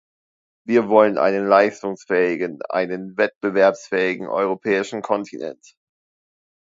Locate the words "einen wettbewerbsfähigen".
2.69-4.25